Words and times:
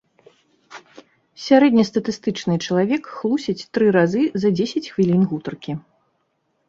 Сярэднестатыстычны 1.47 2.55
чалавек 2.65 3.03
хлусіць 3.17 3.67
тры 3.79 3.85
разы 3.99 4.23
за 4.45 4.49
дзесяць 4.59 4.87
хвілін 4.93 5.23
гутаркі. 5.35 5.73